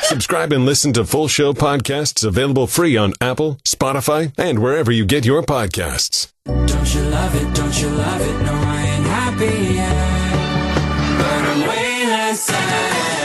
[0.03, 5.05] Subscribe and listen to full show podcasts available free on Apple, Spotify, and wherever you
[5.05, 6.31] get your podcasts.
[6.45, 7.55] Don't you love it?
[7.55, 8.43] Don't you love it?
[8.43, 11.17] No, I ain't happy yet.
[11.17, 13.16] But I'm way less sad.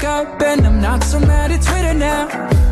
[0.00, 2.26] Wake up and I'm not so mad at Twitter now.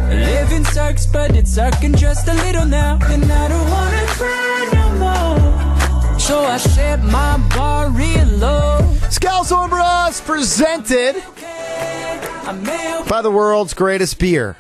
[0.09, 2.99] Heaven sucks, but it's sucking just a little now.
[3.03, 6.19] And I don't wanna cry no more.
[6.19, 8.79] So I set my bar real low.
[9.11, 11.23] Scalzo and Brust presented
[13.07, 14.57] by the world's greatest beer,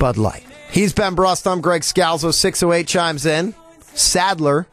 [0.00, 0.44] Bud Light.
[0.72, 1.46] He's Ben Brust.
[1.46, 2.34] I'm Greg Scalzo.
[2.34, 3.54] 608 chimes in.
[3.94, 4.66] Sadler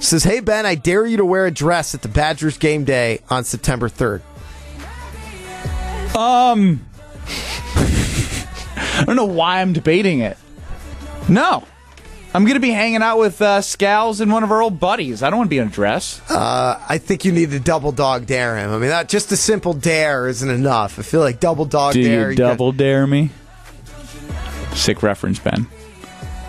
[0.00, 3.20] says, Hey, Ben, I dare you to wear a dress at the Badgers game day
[3.30, 4.22] on September 3rd.
[6.16, 6.84] Um,
[7.76, 10.36] I don't know why I'm debating it.
[11.28, 11.64] No.
[12.32, 15.22] I'm going to be hanging out with uh, Scals and one of our old buddies.
[15.22, 16.20] I don't want to be in a dress.
[16.30, 18.70] Uh, I think you need to double dog dare him.
[18.70, 20.98] I mean, that just a simple dare isn't enough.
[20.98, 22.30] I feel like double dog Do dare.
[22.30, 23.30] you double dare me?
[24.74, 25.64] Sick reference, Ben.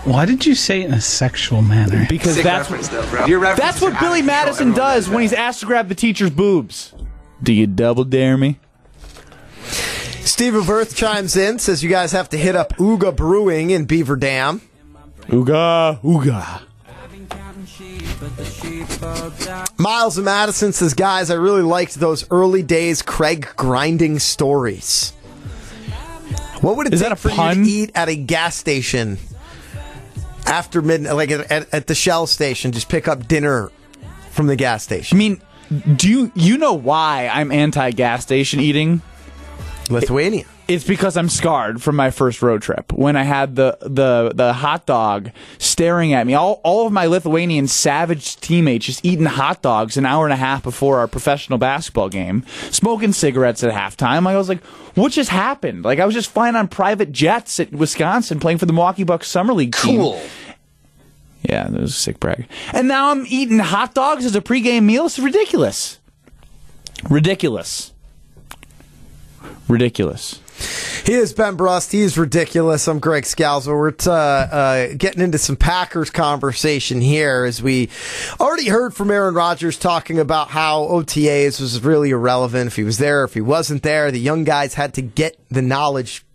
[0.04, 2.06] Why did you say it in a sexual manner?
[2.10, 3.26] Because Sick that's reference, though, bro.
[3.26, 4.68] Your references that's what Billy out of control.
[4.68, 6.94] Madison does when he's asked to grab the teacher's boobs.
[7.42, 8.60] Do you double dare me?
[10.24, 13.86] Steve of Earth chimes in, says you guys have to hit up Ooga Brewing in
[13.86, 14.62] Beaver Dam.
[15.28, 16.62] Ooga, Ooga.
[19.78, 25.12] Miles and Madison says, guys, I really liked those early days Craig grinding stories.
[26.62, 27.60] What would it Is take for pun?
[27.60, 29.18] you to eat at a gas station
[30.46, 32.72] after midnight, like at, at, at the Shell station?
[32.72, 33.72] Just pick up dinner
[34.30, 35.16] from the gas station.
[35.16, 35.42] I mean,
[35.96, 39.02] do you you know why I'm anti gas station eating?
[39.90, 40.46] Lithuania.
[40.68, 44.54] It's because I'm scarred from my first road trip when I had the the the
[44.54, 46.34] hot dog staring at me.
[46.34, 50.38] All all of my Lithuanian savage teammates just eating hot dogs an hour and a
[50.38, 54.28] half before our professional basketball game, smoking cigarettes at halftime.
[54.28, 54.64] I was like,
[54.96, 55.84] what just happened?
[55.84, 59.28] Like I was just flying on private jets at Wisconsin playing for the Milwaukee Bucks
[59.28, 60.00] summer league team.
[60.00, 60.22] Cool.
[61.44, 62.48] Yeah, that was a sick brag.
[62.72, 65.08] And now I'm eating hot dogs as a pregame meal.
[65.08, 66.00] It's ridiculous.
[67.10, 67.91] Ridiculous.
[69.72, 70.42] Ridiculous.
[71.06, 71.94] He is Ben Brust.
[71.94, 72.88] He is ridiculous.
[72.90, 73.68] I'm Greg Scalzo.
[73.68, 77.90] We're uh, uh, getting into some Packers conversation here as we
[78.40, 82.98] already heard from Aaron Rodgers talking about how OTAs was really irrelevant if he was
[82.98, 84.12] there, if he wasn't there.
[84.12, 86.26] The young guys had to get the knowledge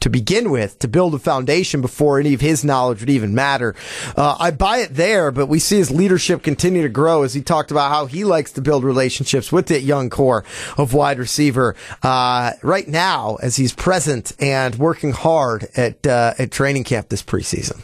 [0.00, 3.74] to begin with to build a foundation before any of his knowledge would even matter.
[4.16, 7.42] Uh, I buy it there, but we see his leadership continue to grow as he
[7.42, 10.44] talked about how he likes to build relationships with that young core
[10.76, 16.50] of wide receiver uh, right now as he's present and working hard at uh, at
[16.50, 17.82] training camp this preseason.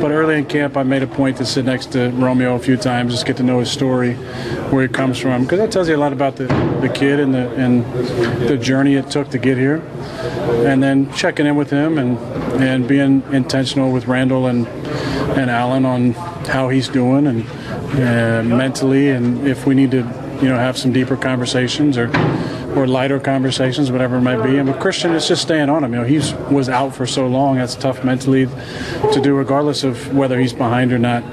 [0.00, 2.76] But early in camp, I made a point to sit next to Romeo a few
[2.76, 4.14] times, just get to know his story,
[4.70, 6.46] where he comes from, because that tells you a lot about the,
[6.80, 7.84] the kid and the and
[8.48, 9.82] the journey it took to get here.
[10.66, 12.18] And then checking in with him and
[12.62, 14.66] and being intentional with Randall and
[15.38, 16.12] and Allen on
[16.46, 17.44] how he's doing and
[18.48, 19.98] mentally, and if we need to,
[20.42, 22.08] you know, have some deeper conversations or
[22.76, 24.58] or lighter conversations, whatever it might be.
[24.58, 25.94] And with Christian, it's just staying on him.
[25.94, 26.18] You know, he
[26.52, 27.56] was out for so long.
[27.56, 31.24] That's tough mentally to do, regardless of whether he's behind or not.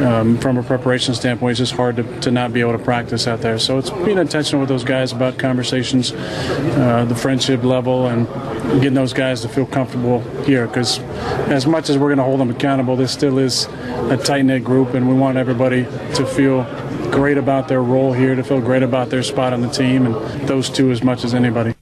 [0.00, 3.26] Um, from a preparation standpoint, it's just hard to, to not be able to practice
[3.26, 3.58] out there.
[3.58, 8.26] So it's being intentional with those guys about conversations, uh, the friendship level, and
[8.80, 10.66] getting those guys to feel comfortable here.
[10.66, 11.00] Because
[11.50, 13.66] as much as we're going to hold them accountable, this still is
[14.10, 15.84] a tight knit group, and we want everybody
[16.14, 16.62] to feel
[17.12, 20.48] great about their role here, to feel great about their spot on the team, and
[20.48, 21.74] those two as much as anybody.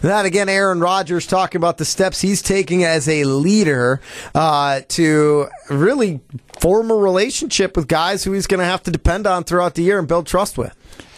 [0.00, 4.00] That again, Aaron Rodgers talking about the steps he's taking as a leader
[4.34, 6.20] uh, to really
[6.58, 9.82] form a relationship with guys who he's going to have to depend on throughout the
[9.82, 10.74] year and build trust with.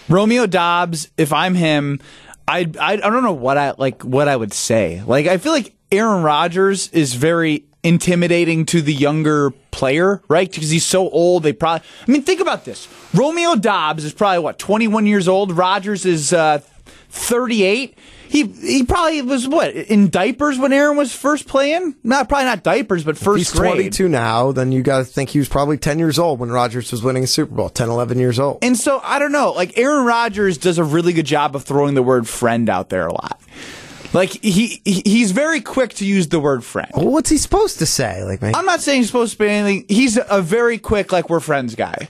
[0.08, 1.98] Romeo Doubs, if I'm him,
[2.46, 5.02] I, I I don't know what I like what I would say.
[5.04, 10.50] Like I feel like Aaron Rodgers is very intimidating to the younger player, right?
[10.50, 11.44] Because he's so old.
[11.44, 12.88] They probably I mean, think about this.
[13.14, 15.52] Romeo Doubs is probably what, 21 years old.
[15.56, 16.58] Rodgers is uh
[17.10, 17.96] 38.
[18.28, 21.94] He he probably was what in diapers when Aaron was first playing.
[22.02, 23.74] Not probably not diapers, but first He's grade.
[23.74, 26.90] 22 now, then you got to think he was probably 10 years old when Rodgers
[26.90, 28.58] was winning a Super Bowl, 10, 11 years old.
[28.62, 29.52] And so I don't know.
[29.52, 33.06] Like Aaron Rodgers does a really good job of throwing the word friend out there
[33.06, 33.40] a lot.
[34.12, 36.90] Like he he- he's very quick to use the word friend.
[36.94, 38.22] Well, what's he supposed to say?
[38.24, 39.84] Like, man, I'm not saying he's supposed to be anything.
[39.88, 42.08] He's a very quick like we're friends guy.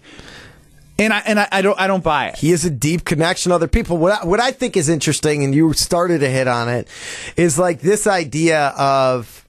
[0.99, 2.37] And I and I, I don't I don't buy it.
[2.37, 3.99] He has a deep connection to other people.
[3.99, 6.89] What I, what I think is interesting, and you started to hit on it,
[7.37, 9.45] is like this idea of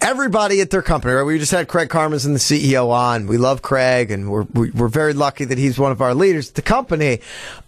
[0.00, 1.14] everybody at their company.
[1.14, 1.24] Right?
[1.24, 3.26] We just had Craig Karmazin and the CEO on.
[3.26, 6.50] We love Craig, and we're we- we're very lucky that he's one of our leaders
[6.50, 7.20] at the company.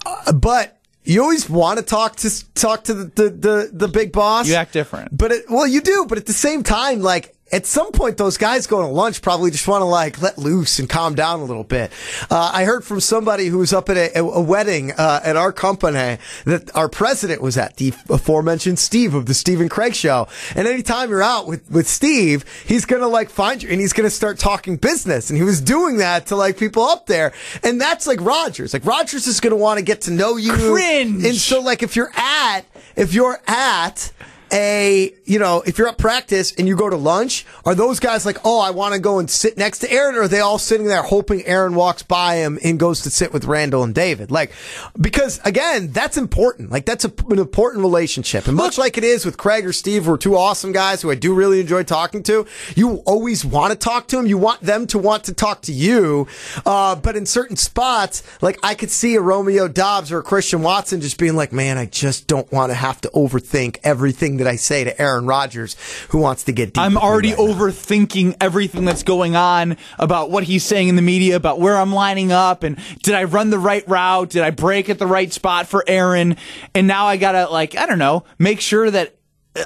[0.04, 0.75] Uh, but
[1.06, 4.48] you always want to talk to talk to the the, the, the big boss.
[4.48, 5.16] You act different.
[5.16, 6.06] But it, well, you do.
[6.08, 9.52] But at the same time, like at some point, those guys going to lunch probably
[9.52, 11.92] just want to like let loose and calm down a little bit.
[12.28, 15.52] Uh, I heard from somebody who was up at a, a wedding uh, at our
[15.52, 20.26] company that our president was at, the aforementioned Steve of the Stephen Craig Show.
[20.56, 23.92] And anytime you're out with, with Steve, he's going to like find you and he's
[23.92, 25.30] going to start talking business.
[25.30, 27.32] And he was doing that to like people up there.
[27.62, 28.72] And that's like Rodgers.
[28.72, 30.52] Like Rodgers is going to want to get to know you.
[30.52, 31.24] Cringe.
[31.24, 32.62] And so like if you're at,
[32.96, 34.12] if you're at,
[34.52, 38.24] a, you know, if you're at practice and you go to lunch, are those guys
[38.24, 40.58] like, oh, I want to go and sit next to Aaron, or are they all
[40.58, 44.30] sitting there hoping Aaron walks by him and goes to sit with Randall and David?
[44.30, 44.52] Like,
[45.00, 46.70] because again, that's important.
[46.70, 48.46] Like, that's a, an important relationship.
[48.46, 51.10] And much like it is with Craig or Steve, who are two awesome guys who
[51.10, 54.26] I do really enjoy talking to, you always want to talk to them.
[54.26, 56.26] You want them to want to talk to you.
[56.64, 60.62] Uh, but in certain spots, like I could see a Romeo Doubs or a Christian
[60.62, 64.46] Watson just being like, man, I just don't want to have to overthink everything that
[64.46, 65.76] I say to Aaron Rodgers,
[66.10, 66.82] who wants to get deep.
[66.82, 67.54] I'm already right now.
[67.54, 71.92] overthinking everything that's going on about what he's saying in the media, about where I'm
[71.92, 74.30] lining up, and did I run the right route?
[74.30, 76.36] Did I break at the right spot for Aaron?
[76.74, 79.16] And now I gotta like I don't know, make sure that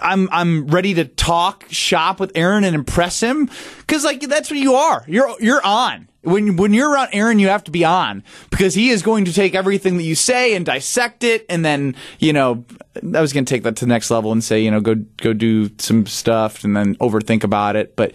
[0.02, 4.61] I'm I'm ready to talk shop with Aaron and impress him because like that's what
[4.61, 5.04] you are.
[5.06, 6.09] You're you're on.
[6.22, 9.33] When when you're around Aaron, you have to be on because he is going to
[9.33, 12.64] take everything that you say and dissect it, and then you know
[12.96, 14.96] I was going to take that to the next level and say you know go
[15.16, 18.12] go do some stuff and then overthink about it, but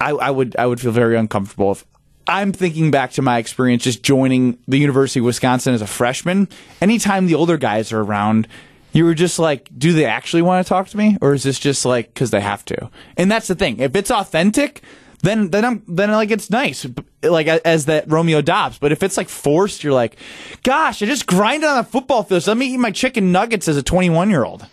[0.00, 1.84] I, I would I would feel very uncomfortable if
[2.26, 6.48] I'm thinking back to my experience just joining the University of Wisconsin as a freshman.
[6.80, 8.48] Anytime the older guys are around,
[8.92, 11.58] you were just like, do they actually want to talk to me, or is this
[11.58, 12.90] just like because they have to?
[13.16, 13.78] And that's the thing.
[13.80, 14.82] If it's authentic,
[15.24, 16.86] then then I'm then like it's nice,
[17.22, 18.78] like as that Romeo Doubs.
[18.78, 20.16] But if it's like forced, you're like,
[20.62, 22.42] gosh, I just grinded on a football field.
[22.42, 24.66] So let me eat my chicken nuggets as a 21 year old.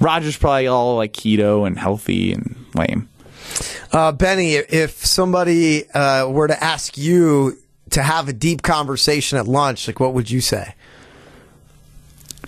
[0.00, 3.08] Roger's probably all like keto and healthy and lame.
[3.92, 7.58] Uh, Benny, if somebody uh, were to ask you
[7.90, 10.74] to have a deep conversation at lunch, like what would you say?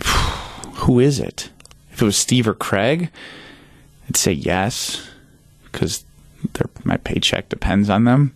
[0.04, 1.50] Who is it?
[1.92, 3.10] If it was Steve or Craig,
[4.08, 5.08] I'd say yes
[5.76, 6.05] because
[6.84, 8.34] my paycheck depends on them.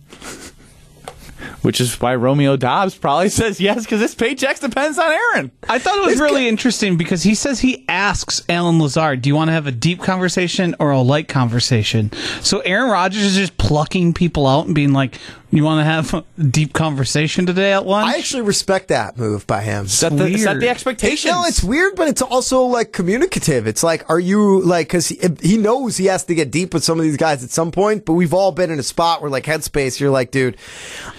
[1.63, 5.51] Which is why Romeo Doubs probably says yes because his paycheck depends on Aaron.
[5.67, 9.35] I thought it was really interesting because he says he asks Allen Lazard, "Do you
[9.35, 13.57] want to have a deep conversation or a light conversation?" So Aaron Rodgers is just
[13.57, 15.19] plucking people out and being like,
[15.51, 19.45] "You want to have a deep conversation today at lunch?" I actually respect that move
[19.45, 19.87] by him.
[19.87, 21.31] Set the, set the expectations.
[21.31, 23.67] No, it's weird, but it's also like communicative.
[23.67, 26.83] It's like, are you like, because he, he knows he has to get deep with
[26.83, 29.29] some of these guys at some point, but we've all been in a spot where,
[29.29, 30.57] like, headspace, you're like, dude,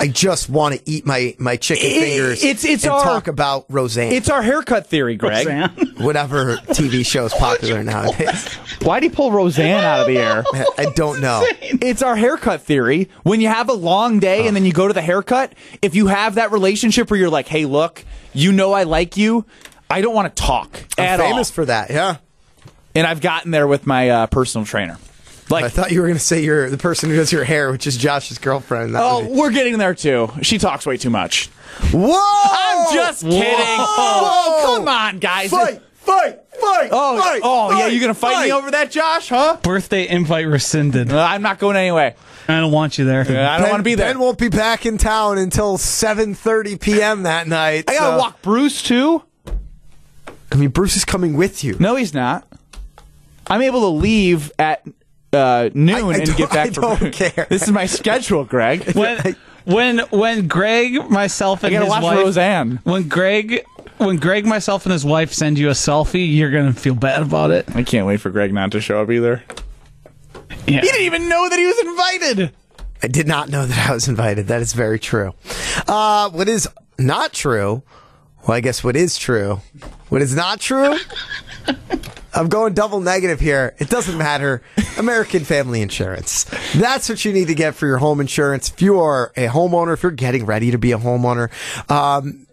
[0.01, 3.29] I just want to eat my, my chicken It- fingers it's- it's and our- talk
[3.29, 4.13] about Roseanne.
[4.13, 5.47] It's our haircut theory, Greg.
[5.99, 8.55] Whatever TV show is popular nowadays.
[8.83, 10.45] Why'd he pull Roseanne out of the air?
[10.79, 11.45] I don't know.
[11.61, 13.09] It's our haircut theory.
[13.23, 16.07] When you have a long day and then you go to the haircut, if you
[16.07, 19.45] have that relationship where you're like, hey, look, you know I like you,
[19.91, 21.55] I don't want to talk I'm at famous all.
[21.55, 22.17] for that, yeah.
[22.95, 24.99] And I've gotten there with my uh, personal trainer.
[25.51, 27.71] Like, I thought you were going to say you're the person who does your hair,
[27.73, 28.95] which is Josh's girlfriend.
[28.95, 30.31] That oh, would be- we're getting there too.
[30.41, 31.49] She talks way too much.
[31.93, 32.15] Whoa!
[32.15, 33.43] I'm just kidding.
[33.43, 34.77] Whoa!
[34.77, 35.51] come on, guys.
[35.51, 35.83] Fight!
[35.95, 36.39] Fight!
[36.53, 36.89] Fight!
[36.93, 39.31] Oh, fight, oh yeah, fight, you gonna fight, me over that, Josh?
[39.31, 39.59] Huh?
[39.63, 41.13] Birthday invite rescinded.
[41.13, 42.15] Uh, I'm not going anyway.
[42.49, 43.21] I don't want you there.
[43.23, 44.09] I don't Ben- want to be there.
[44.13, 47.23] Ben won't be back in town until 7:30 p.m.
[47.25, 47.85] that night.
[47.89, 49.23] I gotta so- walk Bruce too.
[50.51, 51.77] I mean, Bruce is coming with you.
[51.79, 52.47] No, he's not.
[53.47, 54.87] I'm able to leave at
[55.33, 56.69] uh, noon I- I and get back.
[56.69, 57.17] I for don't Bruce.
[57.17, 57.47] care.
[57.49, 58.85] This is my schedule, Greg.
[58.95, 62.81] when when when Greg, myself, I and gotta his watch wife, Roseanne.
[62.85, 63.65] when Greg,
[63.99, 67.51] when Greg, myself, and his wife send you a selfie, you're gonna feel bad about
[67.51, 67.67] it.
[67.75, 69.43] I can't wait for Greg not to show up either.
[70.67, 70.81] Yeah.
[70.81, 72.55] He didn't even know that he was invited.
[73.03, 74.47] I did not know that I was invited.
[74.47, 75.35] That is very true.
[75.89, 77.83] Uh, what is not true?
[78.47, 79.61] Well, I guess what is true.
[80.09, 80.97] What is not true?
[82.35, 83.75] I'm going double negative here.
[83.79, 84.63] It doesn't matter.
[84.99, 86.45] American Family Insurance.
[86.75, 88.71] That's what you need to get for your home insurance.
[88.71, 91.51] If you are a homeowner, if you're getting ready to be a homeowner,
[91.91, 92.47] um,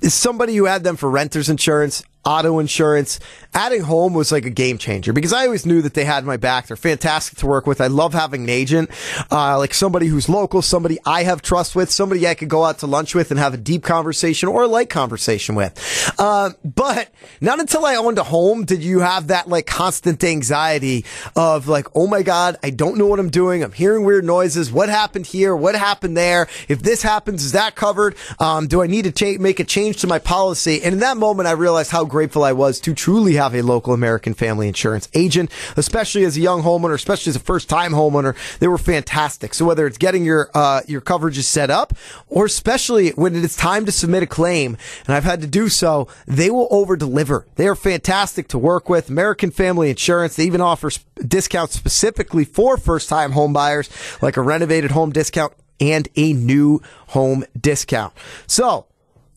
[0.00, 3.18] is somebody who had them for renters insurance, auto insurance.
[3.54, 6.36] Adding home was like a game changer because I always knew that they had my
[6.36, 6.66] back.
[6.66, 7.80] They're fantastic to work with.
[7.80, 8.90] I love having an agent,
[9.32, 12.80] uh, like somebody who's local, somebody I have trust with, somebody I could go out
[12.80, 16.12] to lunch with and have a deep conversation or a light conversation with.
[16.18, 17.08] Uh, but
[17.40, 21.86] not until I owned a home did you have that like constant anxiety of like,
[21.94, 23.64] oh my God, I don't know what I'm doing.
[23.64, 24.70] I'm hearing weird noises.
[24.70, 25.56] What happened here?
[25.56, 26.48] What happened there?
[26.68, 28.14] If this happens, is that covered?
[28.38, 30.82] Um, do I need to make a change to my policy?
[30.82, 33.62] And in that moment, I realized how great grateful I was to truly have a
[33.62, 37.92] local American family insurance agent, especially as a young homeowner, especially as a first time
[37.92, 38.34] homeowner.
[38.58, 39.54] They were fantastic.
[39.54, 41.92] So whether it's getting your, uh, your coverages set up
[42.26, 45.68] or especially when it is time to submit a claim, and I've had to do
[45.68, 47.46] so, they will over deliver.
[47.54, 49.08] They are fantastic to work with.
[49.10, 50.90] American Family Insurance, they even offer
[51.24, 53.88] discounts specifically for first time home buyers,
[54.20, 58.12] like a renovated home discount and a new home discount.
[58.48, 58.86] So,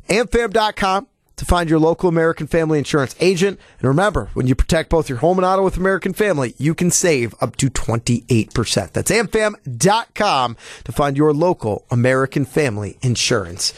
[0.09, 1.09] amfam.com
[1.41, 3.59] to find your local American Family Insurance agent.
[3.79, 6.91] And remember, when you protect both your home and auto with American Family, you can
[6.91, 8.91] save up to 28%.
[8.91, 13.73] That's amfam.com to find your local American Family Insurance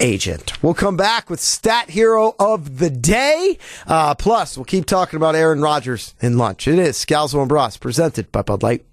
[0.00, 0.62] agent.
[0.62, 3.56] We'll come back with Stat Hero of the Day.
[3.86, 6.68] Uh, plus, we'll keep talking about Aaron Rodgers in lunch.
[6.68, 8.84] It is Scalzo and Brust, presented by Bud Light.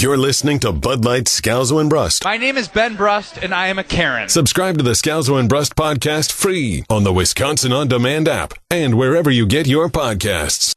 [0.00, 2.22] You're listening to Bud Light Scalzo and Brust.
[2.22, 4.28] My name is Ben Brust, and I am a Karen.
[4.28, 8.94] Subscribe to the Scalzo and Brust podcast free on the Wisconsin On Demand app and
[8.94, 10.72] wherever you get your podcasts.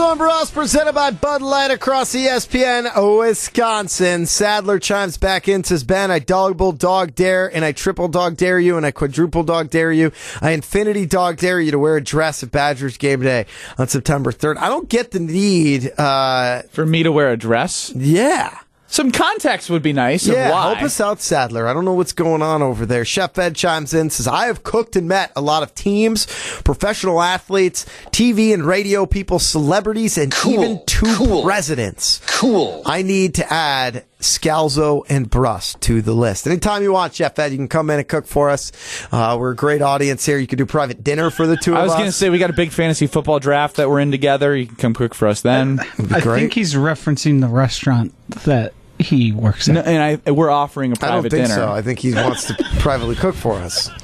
[0.00, 4.26] And Brust presented by Bud Light across ESPN Wisconsin.
[4.26, 8.60] Sadler chimes back in, says, Ben, I double dog dare and I triple dog dare
[8.60, 10.12] you and I quadruple dog dare you.
[10.40, 13.46] I infinity dog dare you to wear a dress at Badgers game day
[13.76, 14.58] on September 3rd.
[14.58, 17.92] I don't get the need, uh, For me to wear a dress?
[17.96, 18.56] yeah.
[18.90, 20.62] Some context would be nice Yeah, of why.
[20.72, 21.68] help us out, Sadler.
[21.68, 23.04] I don't know what's going on over there.
[23.04, 26.26] Chef Ed chimes in, says, I have cooked and met a lot of teams,
[26.64, 32.22] professional athletes, TV and radio people, celebrities, and even two presidents.
[32.26, 32.82] Cool.
[32.86, 36.46] I need to add Scalzo and Brust to the list.
[36.46, 38.72] Anytime you want, Chef Ed, you can come in and cook for us.
[39.12, 40.38] Uh, we're a great audience here.
[40.38, 41.82] You could do private dinner for the two of us.
[41.82, 44.10] I was going to say we got a big fantasy football draft that we're in
[44.10, 44.56] together.
[44.56, 45.78] You can come cook for us then.
[45.80, 48.12] I think he's referencing the restaurant
[48.44, 49.74] that he works at.
[49.74, 51.54] No, and I we're offering a I don't private think dinner.
[51.54, 51.72] so.
[51.72, 53.90] I think he wants to privately cook for us.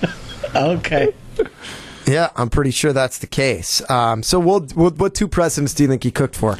[0.54, 1.12] Okay.
[2.06, 3.82] Yeah, I'm pretty sure that's the case.
[3.90, 6.58] Um, so, we'll, what, what two presidents do you think he cooked for?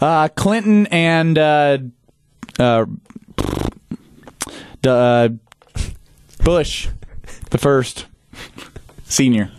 [0.00, 1.78] Uh, Clinton and uh,
[2.58, 2.86] uh,
[4.84, 5.28] uh,
[6.42, 6.88] Bush,
[7.50, 8.06] the first
[9.04, 9.52] senior.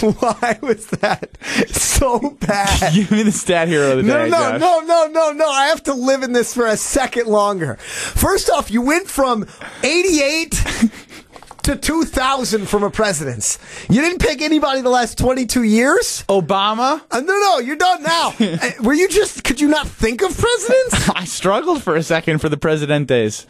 [0.18, 1.36] Why was that
[1.68, 2.92] so bad?
[2.94, 4.30] Give me the stat hero of the No, day.
[4.30, 4.60] no, Josh.
[4.60, 5.48] no, no, no, no.
[5.48, 7.76] I have to live in this for a second longer.
[7.76, 9.46] First off, you went from
[9.82, 10.52] 88
[11.64, 13.58] to 2000 from a president's.
[13.90, 16.24] You didn't pick anybody the last 22 years?
[16.28, 17.02] Obama?
[17.10, 18.32] Uh, no, no, you're done now.
[18.40, 21.10] Uh, Were you just, could you not think of presidents?
[21.14, 23.44] I struggled for a second for the Presidentes.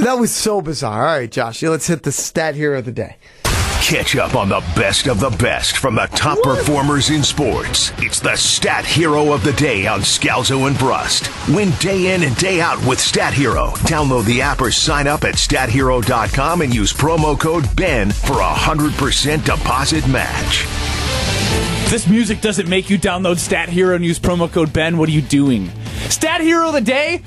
[0.00, 1.06] that was so bizarre.
[1.08, 3.16] All right, Josh, let's hit the stat hero of the day.
[3.82, 7.90] Catch up on the best of the best from the top performers in sports.
[7.98, 11.28] It's the Stat Hero of the Day on Scalzo and Brust.
[11.48, 13.70] Win day in and day out with Stat Hero.
[13.88, 18.52] Download the app or sign up at stathero.com and use promo code BEN for a
[18.52, 20.64] 100% deposit match.
[21.84, 25.08] If this music doesn't make you download Stat Hero and use promo code Ben, what
[25.08, 25.68] are you doing?
[26.10, 27.22] Stat Hero of the Day?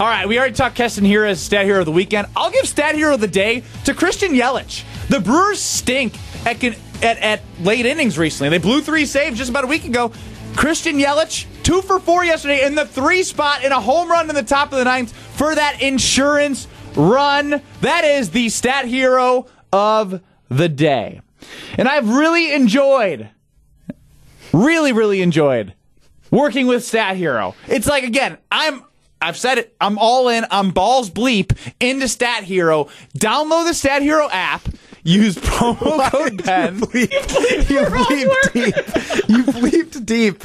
[0.00, 2.28] All right, we already talked Keston Hiura as Stat Hero of the Weekend.
[2.36, 4.84] I'll give Stat Hero of the Day to Christian Yelich.
[5.08, 6.14] The Brewers stink
[6.46, 8.48] at, at, at late innings recently.
[8.48, 10.12] They blew three saves just about a week ago.
[10.54, 14.36] Christian Yelich, two for four yesterday in the three spot in a home run in
[14.36, 17.60] the top of the ninth for that insurance run.
[17.80, 21.22] That is the Stat Hero of the Day.
[21.76, 23.30] And I've really enjoyed
[24.52, 25.74] really really enjoyed
[26.30, 28.82] working with stat hero it's like again i'm
[29.20, 29.74] i've said it.
[29.80, 30.44] I'm all in.
[30.50, 32.88] I'm balls bleep into stat hero.
[33.16, 34.68] Download the stat hero app
[35.08, 38.74] use promo code ben You bleeped deep.
[39.28, 40.44] You bleeped deep.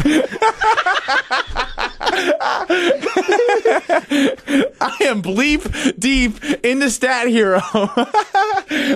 [4.81, 7.61] I am bleep deep into Stat Hero.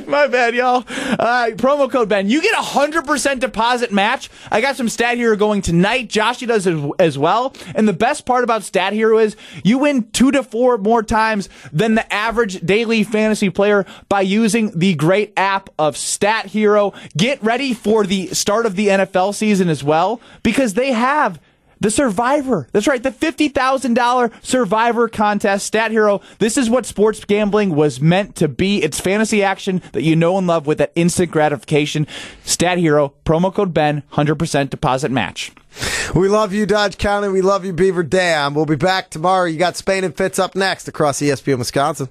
[0.08, 0.84] My bad, y'all.
[0.88, 2.30] Uh, promo code Ben.
[2.30, 4.30] You get a 100% deposit match.
[4.52, 6.10] I got some Stat Hero going tonight.
[6.10, 7.54] Joshy does as, as well.
[7.76, 11.50] And the best part about Stat Hero is you win two to four more times
[11.72, 16.94] than the average daily fantasy player by using the great app of Stat Hero.
[17.16, 21.40] Get ready for the start of the NFL season as well because they have
[21.80, 22.68] the Survivor.
[22.72, 25.66] That's right, the $50,000 Survivor contest.
[25.66, 26.22] Stat Hero.
[26.40, 28.82] This is what sports gambling was meant to be.
[28.84, 32.08] It's fantasy action that you know and love with that instant gratification.
[32.44, 35.52] Stat Hero, promo code Ben, 100% deposit match.
[36.16, 37.28] We love you, Dodge County.
[37.28, 38.56] We love you, Beaver Dam.
[38.56, 39.46] We'll be back tomorrow.
[39.46, 42.10] You got Spain and Fitz up next across ESPN Wisconsin.